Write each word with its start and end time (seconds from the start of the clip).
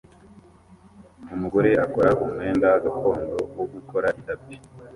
Umugore 1.35 1.69
akora 1.85 2.09
umwenda 2.23 2.67
gakondo 2.83 3.35
wo 3.55 3.65
gukora 3.73 4.07
itapi 4.19 4.55